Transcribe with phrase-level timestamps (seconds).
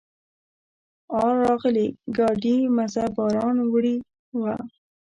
[1.21, 3.95] آر راغلي ګاډي مزه باران وړې
[4.41, 4.55] وه.